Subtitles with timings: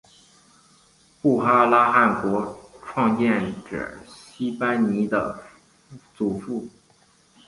[1.21, 5.39] 布哈拉汗国创建者昔班尼的
[6.15, 6.67] 祖父。